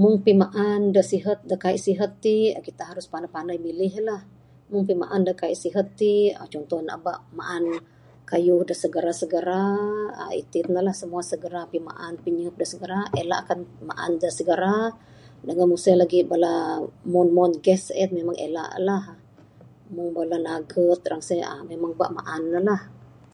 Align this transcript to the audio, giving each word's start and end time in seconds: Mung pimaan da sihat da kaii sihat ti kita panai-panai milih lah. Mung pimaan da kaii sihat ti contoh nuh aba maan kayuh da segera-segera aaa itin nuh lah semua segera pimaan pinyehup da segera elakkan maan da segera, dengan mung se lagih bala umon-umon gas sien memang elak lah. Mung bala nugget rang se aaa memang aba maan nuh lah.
Mung 0.00 0.16
pimaan 0.26 0.82
da 0.94 1.02
sihat 1.12 1.38
da 1.50 1.56
kaii 1.64 1.80
sihat 1.86 2.10
ti 2.24 2.34
kita 2.66 2.84
panai-panai 3.12 3.58
milih 3.66 3.94
lah. 4.08 4.20
Mung 4.70 4.84
pimaan 4.88 5.22
da 5.28 5.32
kaii 5.40 5.58
sihat 5.64 5.86
ti 6.00 6.12
contoh 6.52 6.80
nuh 6.84 6.96
aba 6.98 7.12
maan 7.38 7.64
kayuh 8.30 8.62
da 8.68 8.74
segera-segera 8.82 9.66
aaa 10.20 10.32
itin 10.40 10.66
nuh 10.72 10.84
lah 10.86 10.94
semua 11.00 11.22
segera 11.32 11.60
pimaan 11.72 12.12
pinyehup 12.24 12.56
da 12.60 12.66
segera 12.72 12.98
elakkan 13.22 13.60
maan 13.88 14.12
da 14.22 14.28
segera, 14.38 14.76
dengan 15.46 15.66
mung 15.70 15.82
se 15.84 15.92
lagih 16.02 16.22
bala 16.30 16.52
umon-umon 17.08 17.52
gas 17.64 17.82
sien 17.88 18.10
memang 18.18 18.36
elak 18.46 18.72
lah. 18.88 19.04
Mung 19.94 20.10
bala 20.16 20.36
nugget 20.46 21.00
rang 21.10 21.22
se 21.28 21.34
aaa 21.48 21.62
memang 21.70 21.92
aba 21.96 22.06
maan 22.16 22.42
nuh 22.52 22.64
lah. 22.70 22.82